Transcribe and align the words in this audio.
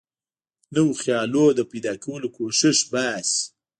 نویو 0.75 0.99
خیالونو 1.01 1.55
د 1.57 1.61
پیدا 1.71 1.93
کولو 2.03 2.27
کوښښ 2.35 2.79
باسي. 2.91 3.33